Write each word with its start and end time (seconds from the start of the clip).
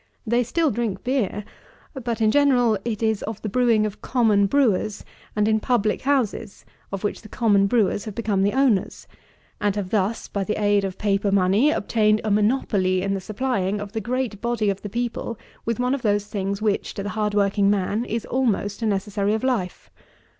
They 0.25 0.41
still 0.41 0.71
drink 0.71 1.03
beer, 1.03 1.45
but, 1.93 2.21
in 2.21 2.31
general, 2.31 2.75
it 2.83 3.03
is 3.03 3.21
of 3.21 3.39
the 3.43 3.49
brewing 3.49 3.85
of 3.85 4.01
common 4.01 4.47
brewers, 4.47 5.05
and 5.35 5.47
in 5.47 5.59
public 5.59 6.01
houses, 6.01 6.65
of 6.91 7.03
which 7.03 7.21
the 7.21 7.29
common 7.29 7.67
brewers 7.67 8.05
have 8.05 8.15
become 8.15 8.41
the 8.41 8.53
owners, 8.53 9.05
and 9.59 9.75
have 9.75 9.91
thus, 9.91 10.27
by 10.27 10.43
the 10.43 10.59
aid 10.59 10.83
of 10.83 10.97
paper 10.97 11.31
money, 11.31 11.69
obtained 11.69 12.19
a 12.23 12.31
monopoly 12.31 13.03
in 13.03 13.13
the 13.13 13.21
supplying 13.21 13.79
of 13.79 13.91
the 13.91 14.01
great 14.01 14.41
body 14.41 14.71
of 14.71 14.81
the 14.81 14.89
people 14.89 15.37
with 15.65 15.79
one 15.79 15.93
of 15.93 16.01
those 16.01 16.25
things 16.25 16.63
which, 16.63 16.95
to 16.95 17.03
the 17.03 17.09
hard 17.09 17.35
working 17.35 17.69
man, 17.69 18.03
is 18.03 18.25
almost 18.25 18.81
a 18.81 18.87
necessary 18.87 19.35
of 19.35 19.43
life. 19.43 19.91